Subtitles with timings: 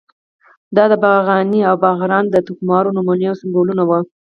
[0.75, 3.99] دا د باغني او باغران د ټوکمارو نمونې او سمبولونه وو.